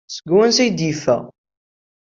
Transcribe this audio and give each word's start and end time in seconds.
Seg 0.15 0.27
wansi 0.33 0.59
ay 0.63 0.69
d-yeffeɣ? 0.71 1.23